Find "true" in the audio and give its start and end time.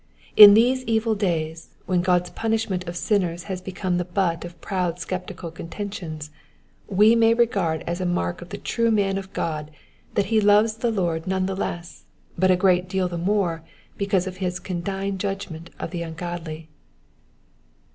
8.57-8.89